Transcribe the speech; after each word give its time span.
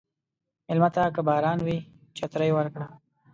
مېلمه 0.67 0.89
ته 0.95 1.01
که 1.15 1.21
باران 1.27 1.59
وي، 1.65 1.77
چترې 2.17 2.49
ورکړه. 2.57 2.87